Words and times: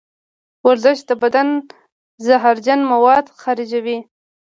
ورزش 0.67 0.99
د 1.09 1.11
بدن 1.23 1.47
زهرجن 2.25 2.79
مواد 2.91 3.25
خارجوي. 3.41 3.97